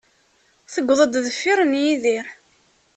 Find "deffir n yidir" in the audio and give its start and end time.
1.25-2.27